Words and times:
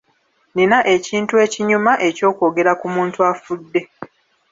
Nina 0.55 0.79
ekintu 0.95 1.33
ekinyuma 1.45 1.93
eky'okwogera 2.07 2.71
ku 2.79 2.87
muntu 2.95 3.19
afudde. 3.31 3.81